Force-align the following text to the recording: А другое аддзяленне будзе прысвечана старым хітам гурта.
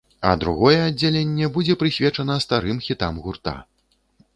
А 0.27 0.29
другое 0.43 0.79
аддзяленне 0.85 1.51
будзе 1.59 1.77
прысвечана 1.85 2.41
старым 2.49 2.85
хітам 2.87 3.13
гурта. 3.29 3.61